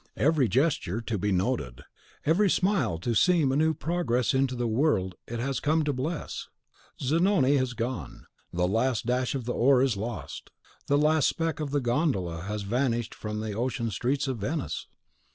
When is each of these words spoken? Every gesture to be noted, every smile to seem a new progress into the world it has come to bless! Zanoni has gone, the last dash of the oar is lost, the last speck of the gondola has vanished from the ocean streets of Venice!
Every 0.17 0.47
gesture 0.47 0.99
to 0.99 1.17
be 1.19 1.31
noted, 1.31 1.83
every 2.25 2.49
smile 2.49 2.97
to 2.97 3.13
seem 3.13 3.51
a 3.51 3.55
new 3.55 3.75
progress 3.75 4.33
into 4.33 4.55
the 4.55 4.65
world 4.67 5.13
it 5.27 5.39
has 5.39 5.59
come 5.59 5.83
to 5.83 5.93
bless! 5.93 6.47
Zanoni 6.99 7.57
has 7.57 7.73
gone, 7.73 8.25
the 8.51 8.67
last 8.67 9.05
dash 9.05 9.35
of 9.35 9.45
the 9.45 9.53
oar 9.53 9.79
is 9.83 9.97
lost, 9.97 10.49
the 10.87 10.97
last 10.97 11.27
speck 11.27 11.59
of 11.59 11.69
the 11.69 11.81
gondola 11.81 12.41
has 12.41 12.63
vanished 12.63 13.13
from 13.13 13.41
the 13.41 13.53
ocean 13.53 13.91
streets 13.91 14.27
of 14.27 14.39
Venice! 14.39 14.87